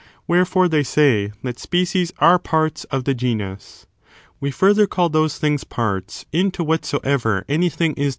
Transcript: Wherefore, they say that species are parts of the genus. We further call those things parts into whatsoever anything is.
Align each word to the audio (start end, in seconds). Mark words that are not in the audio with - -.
Wherefore, 0.27 0.67
they 0.67 0.81
say 0.81 1.31
that 1.43 1.59
species 1.59 2.11
are 2.17 2.39
parts 2.39 2.85
of 2.85 3.03
the 3.03 3.13
genus. 3.13 3.85
We 4.39 4.49
further 4.49 4.87
call 4.87 5.09
those 5.09 5.37
things 5.37 5.63
parts 5.63 6.25
into 6.33 6.63
whatsoever 6.63 7.45
anything 7.47 7.93
is. 7.93 8.09